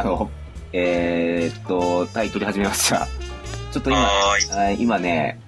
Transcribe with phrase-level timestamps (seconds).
[0.00, 0.30] あの、
[0.72, 3.06] えー、っと、タイトル始めました。
[3.70, 4.56] ちょっと今、はーい。
[4.56, 5.38] はい今ね、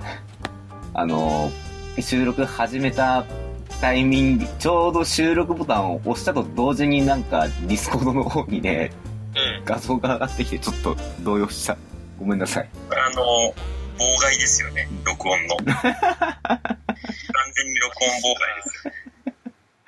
[0.92, 1.50] あの、
[1.98, 3.24] 収録始めた
[3.80, 8.90] タイミング、ちょうど収録ボタンを押したと同時になんか、ディスコードの方にね、
[9.34, 9.64] うん。
[9.64, 11.78] 画像が上がってきて、ちょっと動揺した。
[12.18, 12.68] ごめんなさい。
[12.90, 13.22] あの、
[13.96, 14.86] 妨害ですよね。
[15.06, 15.56] 録音の。
[15.64, 18.92] 完全に録音妨害ですよ。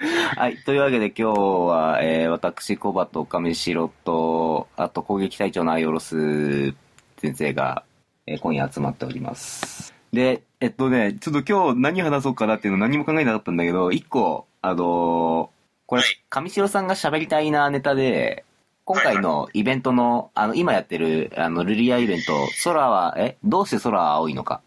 [0.37, 0.59] はい。
[0.59, 6.73] というわけで今日は、えー、私、コバと上白と、あと攻撃隊長のアイオロス
[7.19, 7.85] 先生が、
[8.27, 9.95] えー今夜集まっております。
[10.13, 15.49] で、えっとね、ちょっと今日何話そうかなっていうの何も考えなかったんだけど、一個、あのー
[15.87, 18.45] これはい、上白さんが喋りたいなネタで、
[18.85, 22.33] 今回のイベントの、あの、今やってる、あの、ルリアイベント、
[22.65, 24.63] 空は、えどうして空は青いのか。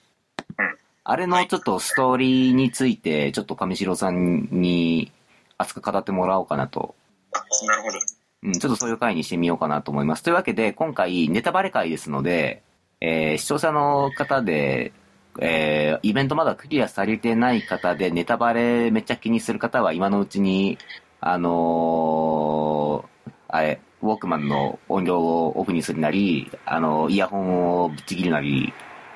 [0.58, 0.78] うん
[1.10, 5.10] あれのちょっとストーリーについて、ちょっと上白さんに
[5.58, 6.96] 熱く語ってもらおうかなと。
[7.34, 8.00] あ、なるほど。
[8.44, 10.24] うん、ちょっとそういう回にしてみようかなと思います。
[10.24, 12.64] というわけで、今回ネタバレ会ですので、
[13.02, 14.94] えー視聴者の方で、
[15.40, 20.78] えーイベントまだクリアされてない方で、ネタバレめっちゃ気にする方は今のうちに、
[21.20, 28.74] あのーあれ、ウォークマンの音量をオフにするなり、あのイヤホンをぶっちぎるなり、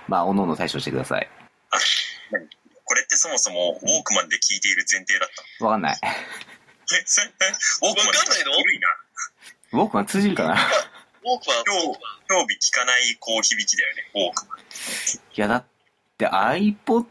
[0.07, 1.29] まあ、おのおの対処してください。
[2.91, 5.99] これってそもそもウォークマンで聞いている前提だったわかんない。
[6.03, 7.31] のえ、それ、え
[7.87, 8.87] ウォークマンわかんないの古いな。
[9.71, 10.55] ウォークマン通じるかな？
[10.55, 10.67] ウォーク
[11.23, 14.59] マン、今日、今日日聞かないこう響きだよね、ウォークマン。
[14.59, 14.63] い
[15.37, 15.65] や、だっ
[16.17, 17.05] て iPod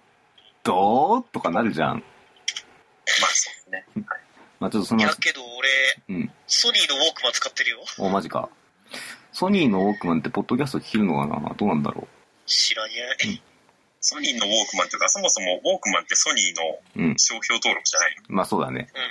[0.64, 1.94] とかなるじゃん。
[1.96, 4.04] まあそうですね。
[4.58, 5.70] まあ、ちょっとそのいや、けど俺、
[6.10, 6.30] うん。
[6.46, 7.78] ソニーのウォークマン使ってるよ。
[7.96, 8.50] お、マジか。
[9.32, 11.54] ソニーのウォークマンってポッドキャスト聞けるのかな？
[11.54, 12.06] どうなんだろ
[12.44, 13.42] 知らにゃい。
[14.00, 17.18] ソニーのウォークマンというか、そもそもウォークマンってソニーのううん。
[17.18, 18.36] 商標登録じゃないの？
[18.36, 18.88] まあそうだね。
[18.94, 19.00] うん。
[19.00, 19.08] だ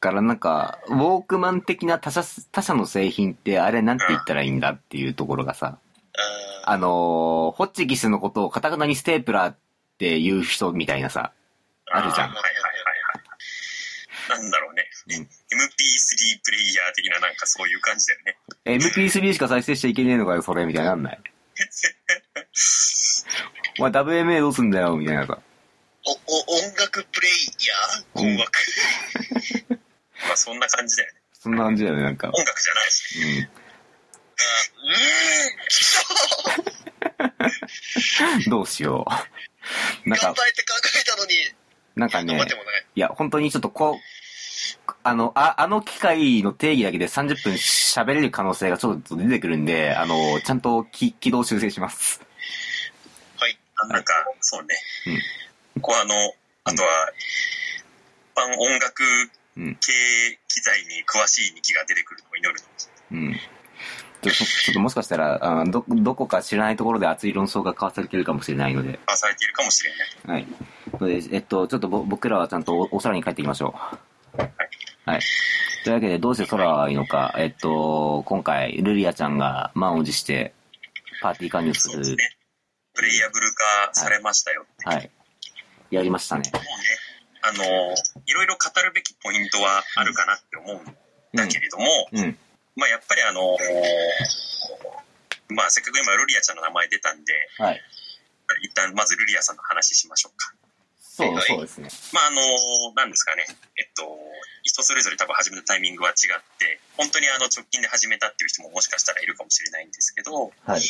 [0.00, 5.78] からなんか、ウォークマン的な他社、他社の製品ってあれなんて言ったらいいんだっていうところがさ、
[6.64, 6.90] ああのー、
[7.52, 9.56] ホッチキスのことをカタカナにステープラーっ
[9.98, 11.32] て言う人みたいなさ、
[11.90, 12.50] あるじゃんーはいはいは
[14.34, 14.40] いはい。
[14.42, 14.84] なんだろうね。
[15.08, 18.36] うん MP3 プレイヤー的ななんかそういう感じだよね。
[18.64, 21.20] MP3 しか再生しちゃいけねえのかよ、それ、みたいになんない？
[23.78, 25.38] お前 WMA どうすんだよ、みたいなさ。
[26.04, 27.30] お、お、音楽プレイ
[27.68, 28.26] ヤー？
[28.28, 28.52] うん困惑。
[30.26, 31.18] まあそんな感じだよね。
[31.32, 32.28] そんな感じだよね、なんか。
[32.28, 33.18] 音楽じゃないし。
[33.18, 33.44] うん。
[33.44, 34.46] あ
[38.38, 39.06] うーん、どうしよ
[40.04, 40.08] う。
[40.08, 41.32] なんか頑て考えたのに、
[41.94, 42.98] なんかねい。
[42.98, 52.20] いや、本当にちょっとこう、あの、あ、あの機械の定義だけで30分喋れる可能性がちょっと出てくるんで、あの、ちゃんとき軌道修正します。
[53.86, 54.74] なんか、そうね。
[55.80, 56.14] こうあの、
[56.64, 56.88] あとは、
[58.34, 59.02] 一般音楽
[59.56, 59.74] うん。
[59.76, 59.92] 系
[60.48, 62.60] 機材に詳しい2期が出てくるのを祈る
[63.10, 63.28] の。
[63.28, 63.34] うん。
[64.22, 69.90] ちょっと、ちょっともしかしたら、あど、どこか知らないところで熱い論争が交わされてるかもしれないので、あされているかもしれ
[70.24, 70.42] ない。
[70.42, 70.46] はい。
[70.98, 73.74] ので、えっと、ちょっとぼ僕らはちゃんとおお空に帰っていきましょ
[74.38, 74.40] う。
[75.04, 75.20] はい。
[75.84, 80.54] というわけで、どうして空はいいのか、えっと、今回、ルリアちゃんが満を持して、
[81.20, 82.36] パーティー加入する、そうですね。
[82.94, 84.66] プレイヤブル化されましたよ。
[84.84, 85.10] はい。
[85.90, 86.50] やりましたね。
[86.52, 86.68] もうね、
[87.42, 87.64] あの、
[88.26, 90.84] いろいろ語るべきポイントはあるかなって思うん
[91.34, 92.38] だけれども、うん。
[92.76, 93.58] まあやっぱりあの
[95.52, 97.80] まあせっかく今ルリアちゃんの名前出たんで、はい。
[98.62, 100.54] 一旦まずルリアさんの話しましょうか。
[100.98, 101.88] そう、はいそうですね。
[102.14, 103.44] まああの、なんですかね、
[103.76, 104.08] えっと、
[104.62, 110.80] 人それぞれ多分始めたタイミングは違って、本当にあの直近で始めたっていう人ももしかしたらいるかもしれないんですけど、はい。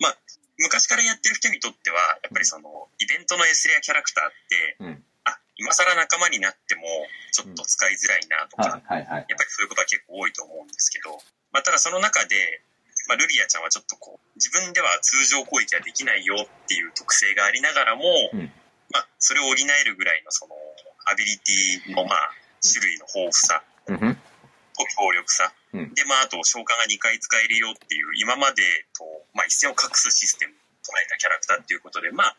[0.00, 0.16] まあ、
[0.58, 5.04] 昔からやってる人にとっては、やっぱりその、イベントの S レアキャラクターって、うん。
[5.24, 6.82] あ、今更仲間になっても、
[7.32, 8.80] ちょっと使いづらいなとか。
[8.88, 11.20] やっぱりそういうことは結構多いと思うんですけど、
[11.52, 12.62] まあ、ただその中で、
[13.08, 18.02] まあ、ルリアちゃんはちょっとこう、自分では通常攻撃はできないよっていう特性がありながらも、
[18.32, 18.50] うん
[18.92, 20.54] まあ、それを補えるぐらいのその、
[21.06, 22.32] アビリティのまあ、
[22.62, 24.18] 種類の豊富さうん。
[24.76, 25.52] と強力さ。
[25.72, 28.62] うんで、まあ、あと召喚が2回使えるよっていう、今まで
[28.96, 29.04] と、
[29.36, 32.36] まあ、一線を画すシステムを唱えたキャラクターっていうことで、まあ、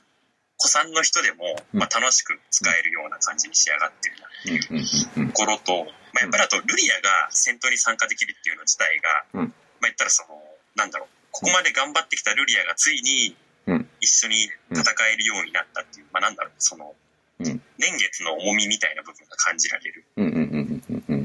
[0.57, 5.29] 古参の人でも、まあ、楽しく使えるような感じに仕上がってるなっていう。
[5.29, 5.85] ところと、
[6.17, 8.97] まあ、やっぱりあと、ルリアが戦闘に参加できるっていうの自体
[9.33, 10.41] が、うんまあ、言ったらその、
[10.75, 14.35] なんだろう、ここまで頑張ってきたルリアがついにうん、一緒に
[14.71, 14.83] 戦
[15.13, 16.95] えるようになったっていう、まあ、なんだろう、その、
[17.39, 20.03] うん年月の重みみたいな部分が感じられる。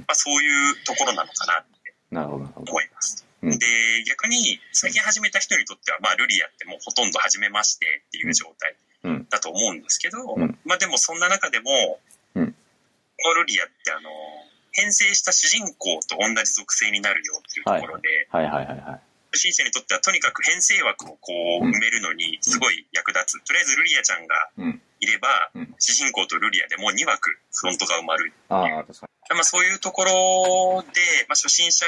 [0.04, 1.94] まあ、そういうところなのかなって。
[2.56, 3.24] 思います。
[3.42, 3.66] うんで、
[4.08, 11.98] 逆に、最近始めた人にとっては、まあ、ルリアってもうほとんど初めましてっていう状態うんだと思うんですけど、うんまあでもそんな中でも、
[12.34, 12.54] うん
[13.22, 14.10] このルリアってあの、
[14.72, 19.00] 編成した主人公と同じ属性になるよっていうところで、はいはいはいはい。
[19.30, 23.44] 初心者にとってはとにかく編成枠をこう埋めるのにすごい役立つ。
[23.46, 24.82] とりあえずルリアちゃんがうん。
[25.00, 28.32] いれば、うん主人公とルリアでもう2枠フロントが埋まる。
[28.48, 31.86] ああ、確かまあそういうところで、まあ初心者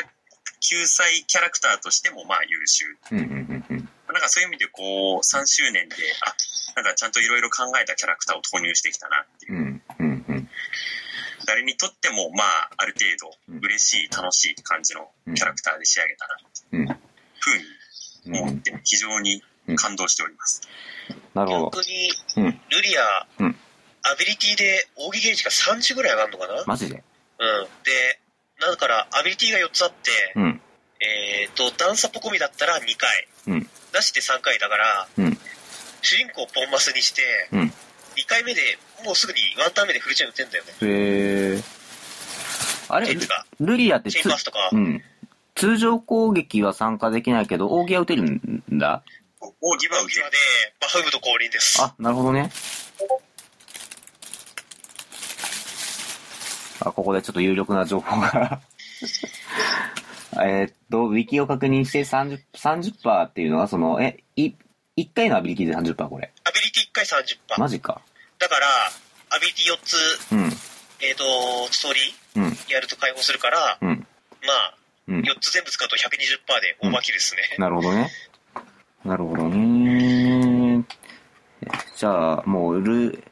[0.64, 2.86] 救済キャラクターとしてもまあ優秀。
[3.12, 3.20] に。
[3.20, 3.88] うんうんうんうん。
[4.08, 6.34] なんかそういう意味でこう3周年で、あ、
[6.76, 9.52] なんかちゃんといろいろ考えたキャラクターを投入してきたなっていう。
[9.52, 10.48] うんうんうん。
[11.46, 16.38] 誰にとってもまあある程度嬉しい、楽しい感じのキャラクターで仕上げたなっ
[16.70, 16.98] ていう
[17.38, 17.54] ふ
[18.26, 19.42] うに思って非常に
[19.76, 20.62] 感動しております。
[21.34, 21.70] なるほど。
[21.70, 23.56] 逆に、うんルリア、うん
[24.06, 26.96] アビリティで奥義ゲージが30ぐらい上がるのかな、マジで？
[26.96, 27.02] うん。
[27.84, 28.20] で、
[28.70, 30.60] だから、アビリティが4つあって、うん。
[31.00, 33.68] えっ、と、段差ポコミだったら2回、うん。
[33.92, 35.38] 出して3回だから、うん。
[36.02, 37.22] 主人公をポンマスにして、
[37.52, 37.72] うん。
[38.16, 38.60] 2回目で
[39.04, 40.72] もうすぐにワンターン目でフルチェーン打ってんだよね。
[40.82, 41.62] へえ。
[42.88, 43.16] あれ
[43.60, 45.02] ルリアってチェインバスとか、うん。
[45.54, 48.40] 通常攻撃は参加できないけど、奥義は打てるん
[48.78, 49.02] だ？
[49.40, 50.36] 奥義は奥義まで、
[50.80, 51.82] バフムと降臨です。
[51.82, 52.50] あ、なるほどね。
[56.84, 58.60] あ、ここでちょっと有力な情報が
[60.42, 64.52] えーっと、ウィキを確認して30、30%っていうのは、その、え、い、
[64.96, 66.32] 1回のアビリティで30%これ。
[66.44, 67.60] アビリティ1回30%。
[67.60, 68.00] マジか。
[68.38, 68.66] だから、
[69.30, 70.52] アビリティ4つ、うん、
[71.00, 71.24] えっ、と、
[71.72, 72.00] ストーリ
[72.36, 74.06] うん、ーやると解放するから、うん、
[74.42, 74.74] まあ、
[75.06, 75.20] うん。
[75.20, 77.42] 4つ全部使うと120%で大巻きですね。
[77.58, 78.10] なるほどね。
[79.04, 80.84] なるほどね。
[81.96, 83.22] じゃあ、もう、ル、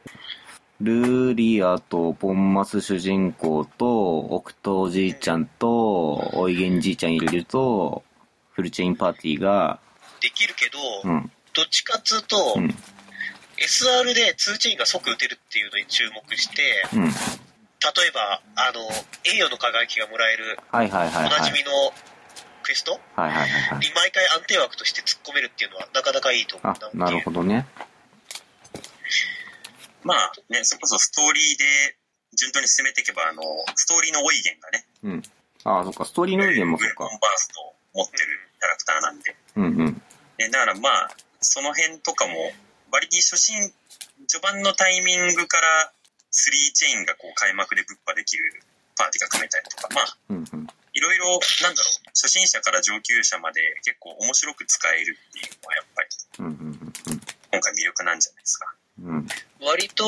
[0.82, 8.02] ルリアとポンマス主人公と、オクトおじいちゃんと、おいげんじいちゃん入れると、
[8.50, 9.78] フルチェインパーティーが、
[10.20, 12.74] できるけど、うん、どっちかっつうと、うん、
[13.58, 17.04] SR で2チェインが即打てるっていうのに注目して、うん。
[17.04, 18.80] 例えば、あの、
[19.24, 21.26] 栄誉の輝きがもらえるはいはいはいはい。
[21.26, 21.70] おなじみの
[22.62, 23.00] クエスト？
[23.16, 23.78] はいはいはいはい。
[23.80, 27.66] に毎回安定枠として突っ込めるっていうのはなかなかいいと思あう、なるほどね。
[30.04, 31.96] まあね、それこそストーリーで
[32.36, 33.42] 順当に進めていけば、あの、
[33.76, 35.22] ストーリーの多い源がね、うん。
[35.64, 37.18] ああ、そっか、ストーリーの意見もそっかウェポン。
[37.20, 39.36] バーストを持ってるキャラクターなんで。
[39.56, 40.02] うんうん。
[40.38, 41.10] ね、だからまあ、
[41.40, 42.52] その辺とかも、
[42.90, 43.72] 割に初心、
[44.26, 45.92] 序盤のタイミングから
[46.32, 48.62] 3チェーンがこう開幕でぶっ破できる
[48.96, 50.66] パーティーが組めたりとか、まあ、うんうん。
[50.94, 56.08] いろいろ、なんだろう、初心者から上級者まで結構面白く使えるっていうのはやっぱり
[56.38, 56.92] うんうん
[57.52, 58.74] 今回魅力なんじゃないですか。
[59.02, 59.28] うん。
[59.62, 59.68] うん。
[59.68, 60.04] 割と、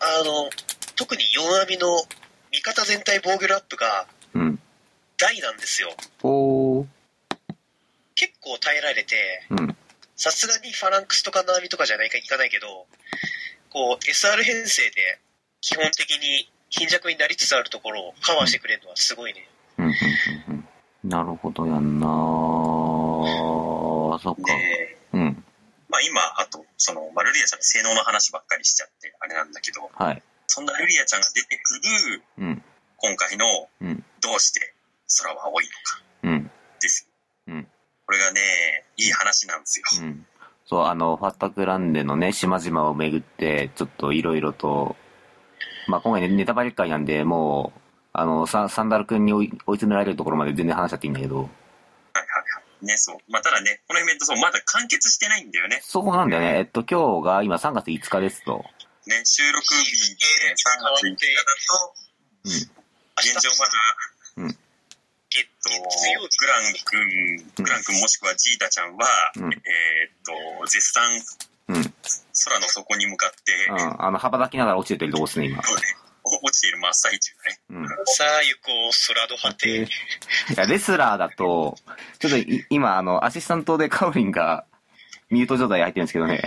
[0.00, 0.50] あの、
[0.96, 1.88] 特に4アミの
[2.52, 4.58] 味方全体防御ラップがうん。
[5.18, 5.94] 大なんですよ。
[6.22, 6.86] おー。
[8.14, 9.16] 結構耐えられて、
[9.50, 9.76] うん。
[10.16, 12.86] さすがにファランクスとかナーミとかじゃないかいかないけど、
[13.70, 15.18] こう、SR 編成で
[15.60, 19.46] 基本的に貧弱になりつつあるところをカバーしてくれるのはすごいね。
[19.78, 20.54] うんうんうん
[21.04, 21.08] うん。
[21.08, 22.10] なるほどやんなー
[24.18, 24.42] そっか。
[24.44, 24.95] で、うん。
[25.96, 30.22] まあ今、あと、その、まあルリアちゃんの性能の話ばっかりしちゃって、あれなんだけど、はい。
[30.46, 32.62] そんなルリアちゃんが出てくるうん。
[32.98, 33.46] 今回の
[33.80, 34.04] うん。
[34.20, 34.74] どうして
[35.22, 36.50] 空は青いのかうん。
[36.80, 37.08] です
[37.48, 37.54] よ。
[37.54, 37.68] うん。
[38.04, 38.40] これがね、
[38.98, 39.86] いい話なんですよ。
[40.02, 40.26] うん。
[40.66, 44.96] そう、あの、ファッタクランデのね、島々を巡って、ちょっといろいろと、
[45.88, 47.80] まあ、今回ね、ネタバレ会なんで、もう、
[48.12, 51.48] あの、ササンダル君に追い追い詰められるところまで全然話しちゃっていいんだけど。
[52.86, 53.18] ね、そう。
[53.28, 55.80] まあただね、このイベントそう、まだ完結してないんだよね。
[55.82, 56.58] そこなんだよね。
[56.58, 58.64] えっと、今日が今3月5日ですと。
[59.06, 61.94] ね、収録日で3月5日だと、
[62.44, 62.52] うん。
[63.18, 63.72] 現状まだ、
[64.36, 64.58] うん
[65.28, 69.58] 月えっとグラン君、グラン君もしくはジータちゃんは、うんえーっ
[70.60, 71.04] と、絶賛
[71.68, 71.76] うん。
[71.76, 71.94] うん。
[72.44, 73.36] 空の底に向かって、
[73.98, 75.62] あの、羽ばたきながら落ちててるとこですね、今。
[75.62, 76.05] そうね、お
[76.42, 77.60] 落ちている真っ最中だね。
[77.70, 77.88] うん。
[78.06, 79.82] さあ行こう、空の果て。
[79.82, 79.86] い
[80.56, 81.76] や、レスラーだと、
[82.18, 84.64] ちょっとい今、あの、アシスタントでカオリンが
[85.30, 86.42] ミュート状態入ってるんですけどね。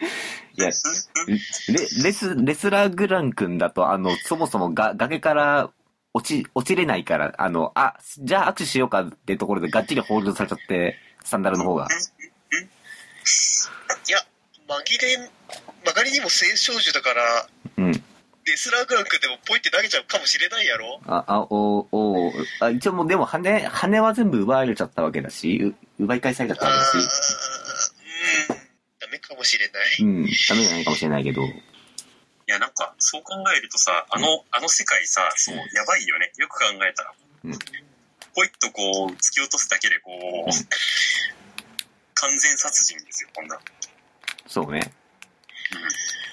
[0.54, 5.70] いや、レレス、レスラーグラン君だと、あの、そもそもが崖から
[6.14, 11.88] 落ち、落ちれないから、あの、あ、じゃあ握手しようかってところでがっちりホールドされちゃって、サンダルの方が。
[14.08, 14.18] いや、
[14.68, 15.30] 紛れん、
[15.84, 18.04] 曲がりにも青少女だから、うん。
[18.44, 26.96] レスラーグラン君でもポイって投げちゃうかもしれないやろあ、あ、お、お、あ、一応もうでも羽、羽は全部奪われちゃったわけだし、う奪い返されちゃったわけだし、
[28.50, 28.56] うん、
[28.98, 29.96] ダメかもしれない。
[30.00, 31.50] うん、ダメじゃないかもしれないけど、い
[32.46, 36.32] や、なんか、そう考えるとさ、あの、あの世界さ、そう、やばいよね。
[36.36, 37.12] よく考えたら。
[37.44, 37.58] うん
[38.34, 40.52] ポイッとこう、突き落とすだけで、こう、うん
[42.14, 43.58] 完全殺人ですよ、こんな。
[44.46, 44.92] そうね。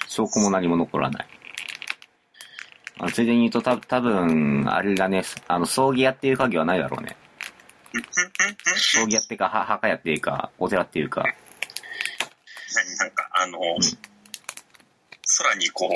[0.06, 1.26] 証拠も何も残らない。
[3.02, 7.16] あついでに言うと、た多分あれだね、あの、葬儀屋っていう鍵はないだろうね。
[8.76, 11.24] 葬儀屋っていうか、は墓屋っていうか、お寺っていうか。
[12.74, 13.58] 何なんか、あの、
[15.38, 15.88] 空にこ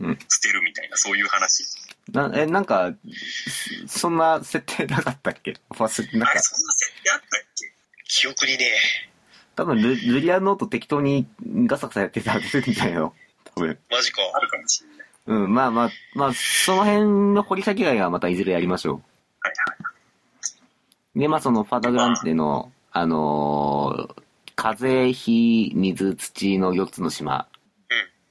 [0.00, 1.64] う、うん捨てるみたいな、そういう話。
[2.12, 2.92] な、え、なんか、
[3.86, 5.54] そそんな設定なかったっけ？
[5.70, 7.72] 忘れて、なんかあれ、、そんな設定あったっけ？
[8.08, 8.72] 記憶にね、
[9.54, 11.28] 多分ル、ルリアノート適当に
[11.66, 13.14] ガサガサやってたんじゃないの
[13.54, 13.78] 多分。
[13.90, 14.22] マジか。
[14.34, 14.97] あるかもしれない。
[15.28, 19.78] うん、まあまあ、まあ、その辺の掘り下げがまたいずれやりましょはいはい。
[21.16, 21.18] う。
[21.20, 24.22] で、まあそのファダグランテの、あのー
[24.56, 27.46] 風、火、水、土の4つの島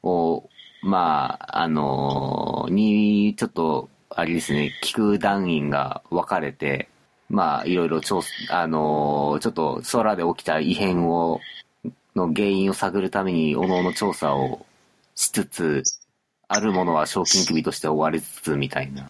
[0.02, 0.50] を、
[0.82, 6.90] まあ、あのーに、ちょっと、あれですね、聞く団員が分かれて、
[7.30, 11.40] まあ、いろいろ調査、あのーちょっと空で起きた異変を、
[12.16, 14.66] の原因を探るために、おのおの調査を
[15.14, 15.84] しつつ、
[16.48, 19.10] あるものは賞金首として追われつつ、みたいな。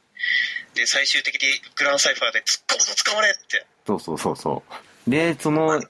[0.74, 3.66] で、最終的にグランサイファーで突っ込むぞ、捕まれって。
[3.86, 4.64] そうそうそうそ
[5.08, 5.10] う。
[5.10, 5.82] で、その、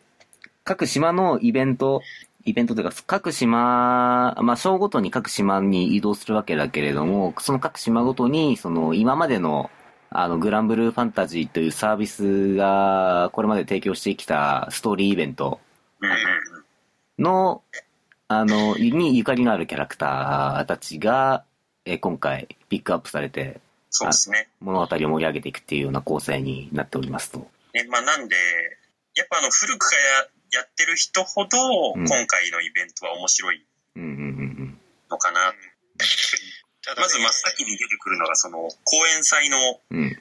[0.63, 2.01] 各島のイベント、
[2.45, 9.69] イベントというか、各島、まあ、章ごとに各島に移動するわけだけれども、その各島ごとに、その、今までの、
[10.09, 15.59] あの、グランブルーファンタジーというサービスが、これまで提供してきたストーリーイベント。
[17.19, 17.63] の、
[18.29, 21.45] あの、にゆかりのあるキャラクターたちが、
[21.85, 24.49] えー今回ピックアップされて、そうですね。
[24.59, 27.47] 物語を盛り上げていくっていうような構成になっておりますと。
[27.73, 28.35] ね、まあなんで、
[29.15, 31.57] やっぱあの、古くからやってる人ほど、
[31.95, 33.65] うん今回のイベントは面白い
[33.95, 34.77] うんうんうん
[35.09, 35.53] のかな。
[36.97, 39.57] まず真っ先に出てくるのが、その、講演祭の
[39.91, 40.19] うん。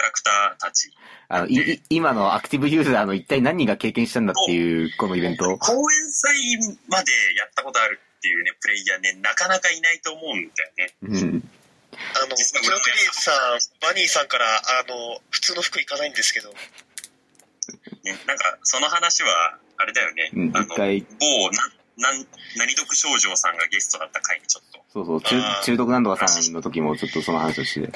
[0.00, 0.92] ャラクターたち。
[1.28, 5.56] あの、い、い今のアクティブユーザーの一体何人が経験したんだっていう、このイベント。
[5.58, 6.58] 講演祭
[6.88, 10.94] までやったことあるっていうね、プレイヤーね、なかなかいないと思うんだよね。
[11.02, 11.50] うん。
[11.92, 13.34] あの、うちのテレーさん、
[13.80, 20.30] バニーさんから、あの、普通の服行かないんですけど、ね、なんか、その話は、あれだよね。
[20.34, 24.80] うんあの、某、な、なん、何読少女さんがゲストだった回にちょっと。
[24.92, 27.92] そうそう、中中毒なんとかさんの時もちょっとその話をして。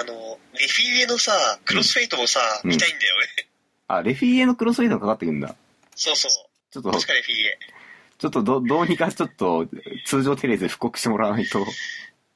[0.00, 3.26] あの、レフィエのさ、クロスフェイトもさ、うん見たいんだよね。
[3.88, 5.54] あ、レフィエのクロスフェイドがかかってくるんだ。
[5.94, 6.30] そうそう。
[6.70, 7.58] ちょっと、確かレフィエ。
[8.18, 9.66] ちょっとど、どうにかちょっと、
[10.06, 11.64] 通常テレビで布告してもらわないと。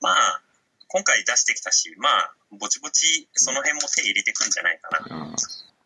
[0.01, 0.43] まあ、
[0.89, 5.25] 今回出してきたし、まあ、ぼちぼち、その辺も手入れてくんじゃないかな。
[5.25, 5.35] うん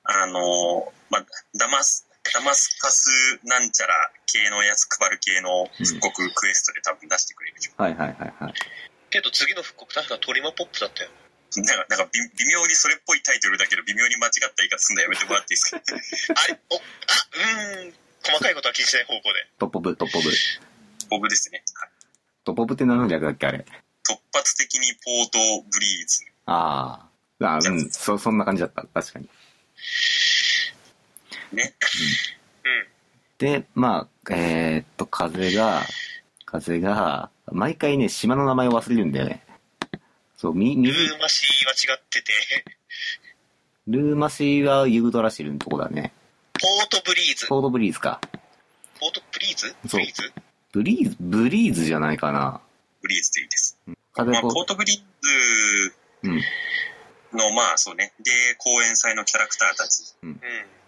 [0.05, 1.27] あの、まあ、
[1.59, 3.09] ダマス、ダマスカス
[3.45, 3.95] なんちゃら
[4.27, 7.83] 系のやつ配る系の復刻クエストで多分出してくれるでしょ。
[7.83, 8.55] はいはいはいはい。
[9.11, 11.11] けど次の復刻確かトリマポップだったよ。
[11.57, 15.81] なんか、なんか微微妙にそれっぽいタイトルだけど、微妙に間違った言い方すんのやめてもらっていいですか？
[16.45, 17.95] あれお、あ、うーん。
[18.25, 19.47] 細かいことは気にしない方向で。
[19.59, 20.31] トッポブ、トッポブ。
[21.11, 21.63] 僕ですね。
[21.75, 21.89] はい
[22.45, 23.65] トッポブって何の略だっけあれ？
[24.07, 25.39] 突発的にポート
[25.71, 26.25] ブリーズ。
[26.47, 27.09] あ
[27.41, 27.47] あ。
[27.47, 28.83] あうん、そ、そんな感じだった。
[28.83, 29.29] 確かに。
[31.53, 31.75] ね。
[32.65, 32.89] うん。
[33.39, 35.87] で、まあ、えーっと、風が、
[36.45, 39.43] 風が、毎回ね、島の名前を忘れるんだよね。
[40.45, 42.33] そう、み、ル水、ーマシーは違ってて、
[43.87, 46.13] ルーマシーはユグドラシルのとこだね。
[46.53, 47.47] ポートブリーズ。
[47.47, 48.21] フォードブリーズか。
[49.01, 49.75] ポートブリーズ？
[49.89, 50.33] そうブリーズ？
[50.73, 52.61] ブリーズ、ブリーズじゃないかな。
[53.01, 53.79] ブリーズでいいです。
[53.87, 55.03] まあ、風こポートブリーズ
[56.25, 56.43] うん。
[57.39, 58.13] の、まあそうね。
[58.23, 60.39] で、講演祭のキャラクターたち、うん。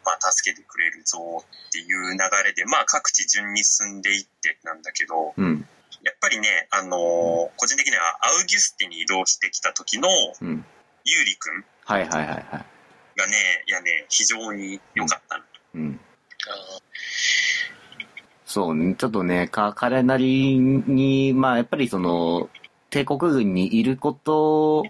[0.05, 5.67] まあ助けてくれるぞっていう流れで、まあ各地順に進んでいってなんだけど、うん。
[6.07, 10.09] やっぱりね、あのー個人的にはアウギュステに移動してきた時の
[10.41, 10.65] うん。
[11.05, 12.47] ユーリくんはいはいはいはい。
[13.17, 15.45] がね、いやね、非常に良かったな。
[15.75, 16.01] うん。
[16.49, 16.79] あ
[18.45, 22.49] そうね、ちょっとね、か、彼なりに、まあやっぱりその、
[22.91, 24.85] 帝国軍にいること、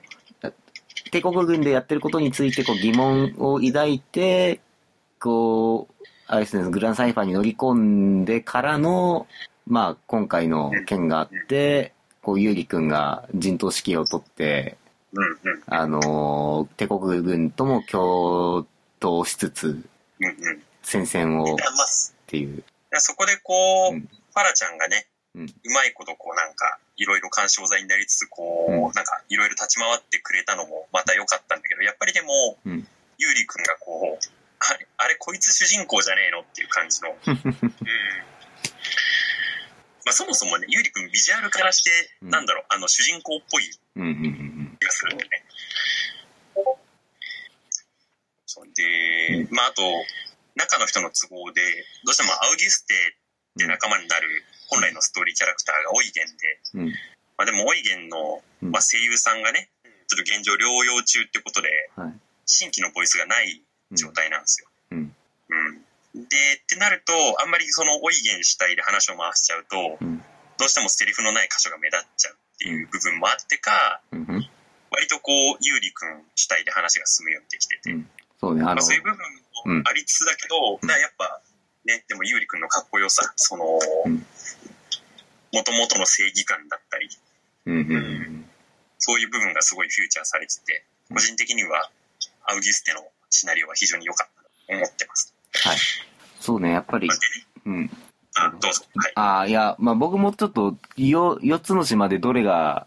[1.11, 4.61] 帝国軍でやってることについてこう疑問を抱いて、
[5.19, 7.75] こう、あれですね、グランサイファーに乗り込
[8.23, 9.27] んでからの、
[9.67, 11.93] まあ今回の件があって、
[12.23, 14.77] こう、ユーリ君が陣頭指揮を取って、
[15.13, 15.63] うんうん。
[15.67, 18.67] あのー帝国軍とも共
[19.01, 19.71] 闘しつつ、う
[20.25, 20.63] んうん。
[20.83, 21.57] 戦線をっ
[22.27, 22.63] ていう。
[22.95, 24.01] そこでこう、うん
[24.37, 32.87] ファラちゃんがね、ううんまいことこうなんか、いろいろ干渉剤になりつつ、こう、うんなんか、いろいろ立ち回ってくれたのもまた良かったんだけど、やっぱりでも、うん
[33.19, 34.27] ユーリくんがこう、
[34.61, 37.73] あれ、あれこいつ主人公じゃねえのっていう感じの、ー うん。
[40.07, 41.91] まあそもそもね、ユーリくんビジュアルからして、
[42.23, 45.45] うんなんだろう、あの、主人公っぽいうんうんうん気がするんだよね。
[48.47, 49.83] そうで、うまああと、
[50.55, 51.61] 中の人の都合で、
[52.07, 56.81] どうしてもアウギュステって仲間になる本来のストーリーキャラクターが多いゲンで、うん。
[56.83, 56.95] うん。
[57.37, 59.71] まあでも、オイゲンの、うんまあ、声優さんがね、
[60.07, 62.15] ちょっと現状療養中ってことで、はい。
[62.47, 63.61] 新規のボイスがない
[63.91, 64.69] 状態なんですよ。
[64.93, 64.99] うん。
[65.51, 65.86] うん。
[66.17, 66.25] で、
[66.63, 70.25] ってなると、あんまりそのオイゲン主体で話を回しちゃうと、うん。
[70.59, 74.49] どうしてもセリフのない箇所が目立っちゃうっていう部分もあってか、うんうん。
[74.91, 78.09] 割とこう、ゆうりくん主体で話が進むようにできてて、うん
[78.41, 81.41] そうね、あのまあ、、そういう部分もありつつだけど、うんやっぱ、
[81.85, 83.65] ね、でもゆうりくんのかっこよさ、その、
[84.07, 84.27] うん
[85.53, 87.09] もともとの正義感だったり。
[88.99, 91.91] そういう部分がすごいフューチャーされてて、個人的には、
[92.45, 95.36] アウギュステのシナリオは非常に良かったと思ってます。
[95.65, 95.79] はい。
[96.41, 97.09] そうね、やっぱり
[97.67, 97.91] うん。
[98.37, 98.85] あ、どうぞ。
[98.95, 99.13] はい。
[99.15, 102.87] ああ、いや、まあ僕もちょっと、よ、4つの島でどれが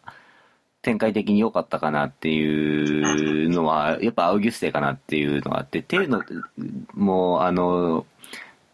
[0.82, 6.24] 展開的に良かったかなっていうのは、やっぱアウギュステかなっていうのがあって、っていうの、
[6.94, 8.06] もう、あの、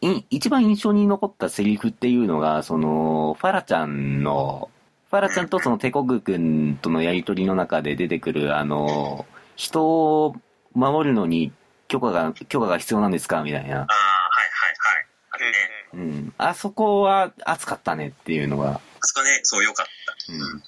[0.01, 4.69] い一番印象に残ったセリフっていうのが、その、ファラちゃんの、
[5.09, 9.25] ファラちゃんとそのテコグ君とのやりとりの中で出てくる、あの、
[9.55, 10.35] 人を
[10.73, 11.53] 守るのに
[11.87, 13.43] 許可が、許可が必要なんですか？
[13.43, 13.81] みたいな。
[13.81, 15.05] ああ、はいはいはい。
[15.31, 15.57] あれね、
[15.93, 16.33] うん。
[16.37, 18.75] あそこは熱かったねっていうのが。
[18.75, 20.33] あそこね、そう良かった。
[20.33, 20.63] うん。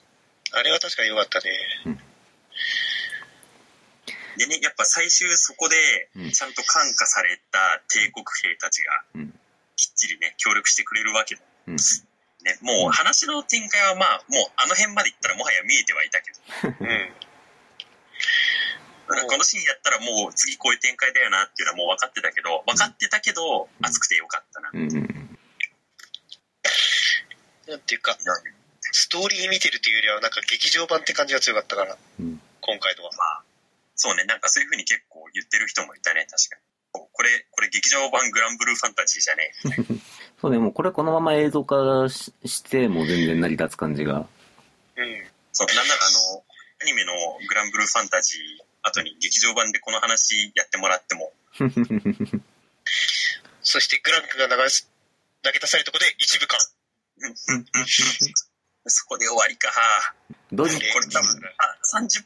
[0.53, 1.51] あれは確かに良かったね。
[4.37, 5.75] でね、やっぱ最終そこで
[6.15, 9.33] うん、ちゃんと感化された帝国兵たちがうん、
[9.75, 11.41] きっちりね、協力してくれるわけだ。
[11.67, 11.75] うん。
[11.75, 16.37] ね、もう話の展開はまあ、もうあの辺まで行ったらもはや見えてはいたけど、
[16.81, 17.09] うん。
[19.07, 24.69] このシーンやったらもう次こういう展開だよなっていうのはもう分かってたけど、分かってたけど、熱くてよかったな。
[24.73, 25.17] うんうん
[27.67, 28.15] なんていうか、
[28.93, 33.11] ストーリー見てるというよりは、なんか劇場版って感じが強かったから、うん今回のは。
[33.95, 36.61] そうね、なんかそういう風に結構言ってる人もいたね、確かに。
[37.11, 39.99] これ、これ劇場版グランブルーファンタジーじゃねえ。
[40.39, 44.27] そうね、もうこれこのまま映像化ししても全然成り立つ感じが。
[44.95, 45.27] うん。
[45.51, 46.43] そう、なんならあの、
[46.81, 47.13] アニメの
[47.47, 51.33] グランブルーファンタジー後に劇場版でこの話やってもらっても、
[53.61, 54.89] そしてグランクが流す、
[55.43, 56.57] 投げ出されたとこで一部間。
[58.89, 59.69] そこで終わりか。
[60.51, 62.23] 同時これ多分、あ、30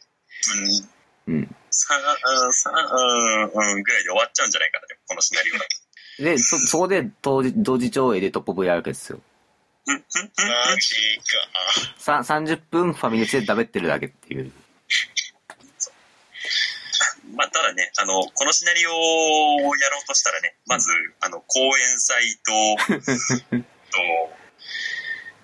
[1.25, 1.55] 分、うん。
[1.71, 5.67] さあ、さあ、うん、ぐらいで終わっちゃうんじゃないかな、でもこのシナリオだと。
[6.23, 9.21] で、そ、そこで同時同時上映でトップ V やるわけですよ。
[9.85, 10.11] マジか。
[11.97, 14.51] さ、30分ファミレスで食べってるだけっていう。
[17.35, 20.89] まあ、ただね、あの、このシナリオをやろうとしたらね、まず、
[21.21, 22.51] あの、講演祭と、
[23.59, 23.65] と、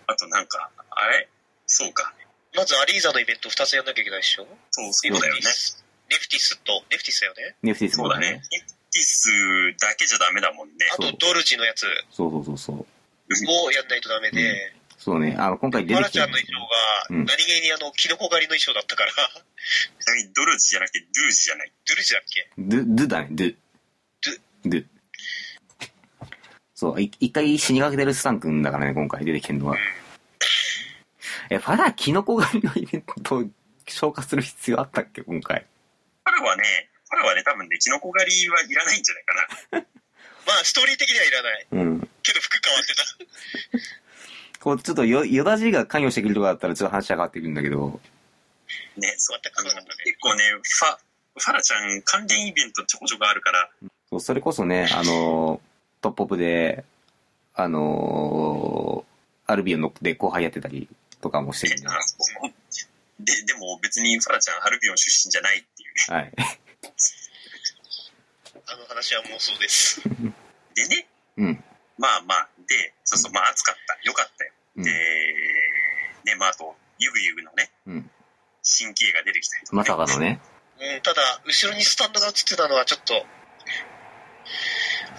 [0.08, 1.28] あとなんか、あれ？
[1.65, 2.13] そうか。
[2.56, 4.47] まずアリーザのイベント2つやんなきゃいけないでしょ？
[4.71, 5.41] そう、そうだよね。
[6.10, 7.56] ネフティスと、ネフティスだよね。
[7.62, 8.32] ネフティスもそうだね。。
[8.32, 9.30] ネフティス
[9.80, 10.73] だけじゃダメだもんね。
[10.93, 12.86] あとドルジのやつそうそうそうそう。
[13.45, 14.73] もやんないとダメで、
[15.07, 21.71] そうね、あの、今回出マてきたラちゃんの衣装がうん何気にあの、キノコ狩りの衣装だったから、ちなみにドルジじゃなくてドゥージじゃない？
[21.87, 22.49] ドルジだっけ？
[22.57, 23.55] ドゥ、ドゥだね、ドゥ。
[24.65, 24.85] ドゥ。
[26.75, 29.77] そう、い一回死にかけてるスタン君だからね、今回出てきてるのは。
[31.49, 33.43] え、ファラキノコ狩りのイベントを
[33.87, 35.65] 消化する必要あったっけ、今回。
[36.25, 36.63] 彼はね、
[37.09, 39.33] 彼はね、多分ね、キノコ狩りはいらないんじゃないか
[39.71, 39.85] な。
[40.45, 41.67] まあ、ストーリー的にはいらない。
[41.71, 42.09] うん。
[42.23, 43.03] けど服変わってた。
[44.67, 48.01] こう、ちょっとよ、ヨダジが関与してくるとかだったらちょっと話が変わってくるんだけど、
[48.97, 49.39] ね、そう。
[49.41, 50.97] 全くあの変わらなかったね結構ね、ファ、
[51.39, 53.69] ファラちゃん関連イベントちょこちょこあるから、
[54.10, 55.62] そうそれこそね、あの、
[56.01, 56.84] トップオブで、
[57.56, 59.06] あの、
[59.45, 60.89] アルビオンので後輩やってたり
[61.21, 61.88] とかもしてるんで、
[63.21, 65.88] で、でも別にファラちゃんハルビオン出身じゃないっていう。
[66.13, 66.34] はい。
[68.67, 70.01] あの話は妄想です。
[70.75, 71.63] でね、うん。
[71.97, 73.97] まあまあ、で、そうそう、まあ暑かった。
[74.03, 74.51] よかったよ。
[74.77, 78.09] うんで、ね、まああと、ゆぐゆぐのね、うん。
[78.61, 79.77] 新規映が出てきたりとか、ね。
[79.77, 80.39] まさかのね、
[80.79, 83.25] うん、ただ、後ろにスタンドが映ってたのはちょっと、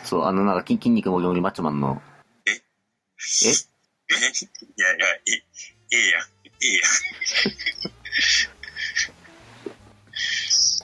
[0.04, 2.00] そう、あの、なんか筋筋肉もりもりマッチョマンの、
[2.46, 2.52] え？
[2.52, 2.54] え？
[2.54, 2.60] い
[4.80, 5.42] やいや、え、
[5.92, 6.82] ええやん、ええやん。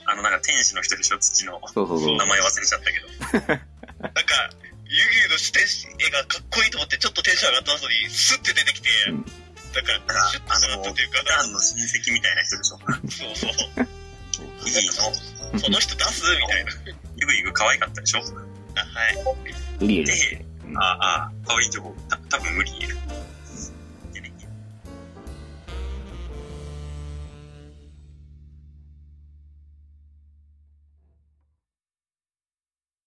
[0.10, 1.60] あの、なんか天使の人でしょ、土の。
[1.68, 2.26] そうそうそう名。
[2.26, 3.64] 前忘れちゃったけど。
[5.34, 5.66] の視点
[5.98, 9.26] 絵がかっこいいと思ってちょっとテンション上がった後にスッて出てきて、うん
[9.74, 12.78] なんか、だからシュッと下がったっていうか、ダンの親戚みたいな人でしょ。
[13.10, 13.50] そうそう。
[14.70, 15.58] いいの？
[15.58, 16.22] その人出す？
[16.38, 16.70] みたいな。
[17.16, 18.18] ゆぐゆぐ可愛かったでしょ？
[18.18, 19.84] あはい。
[19.84, 20.46] ウリエルだっけ。
[20.68, 22.98] うんああ、可愛いとこ、た多分無理言える。